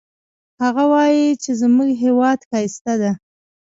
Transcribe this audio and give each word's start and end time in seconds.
هغه 0.63 0.83
وایي 0.93 1.27
چې 1.43 1.51
زموږ 1.61 1.89
هیواد 2.03 2.39
ښایسته 2.49 2.93
ده 3.01 3.11